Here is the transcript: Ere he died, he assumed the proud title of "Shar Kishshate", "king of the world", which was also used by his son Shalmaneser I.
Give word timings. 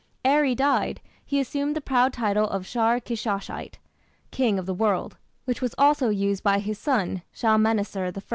Ere 0.25 0.43
he 0.45 0.55
died, 0.55 0.99
he 1.23 1.39
assumed 1.39 1.75
the 1.75 1.79
proud 1.79 2.11
title 2.11 2.49
of 2.49 2.65
"Shar 2.65 2.99
Kishshate", 2.99 3.77
"king 4.31 4.57
of 4.57 4.65
the 4.65 4.73
world", 4.73 5.17
which 5.45 5.61
was 5.61 5.75
also 5.77 6.09
used 6.09 6.41
by 6.41 6.57
his 6.57 6.79
son 6.79 7.21
Shalmaneser 7.31 8.11
I. 8.17 8.21